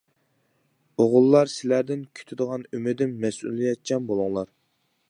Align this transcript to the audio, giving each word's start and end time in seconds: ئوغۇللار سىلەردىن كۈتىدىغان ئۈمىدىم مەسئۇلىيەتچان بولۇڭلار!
ئوغۇللار 1.03 1.51
سىلەردىن 1.57 2.01
كۈتىدىغان 2.21 2.67
ئۈمىدىم 2.79 3.17
مەسئۇلىيەتچان 3.27 4.11
بولۇڭلار! 4.11 4.53